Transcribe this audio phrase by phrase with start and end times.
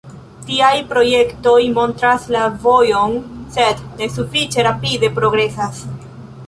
[0.45, 3.15] Tiaj projektoj montras la vojon,
[3.59, 5.89] sed ne sufiĉe rapide progresas.